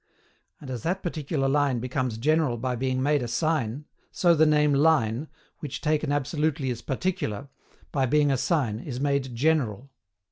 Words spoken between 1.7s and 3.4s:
becomes general by being made a